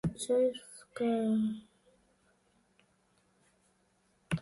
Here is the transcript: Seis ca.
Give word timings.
Seis 0.21 0.59
ca. 0.95 1.07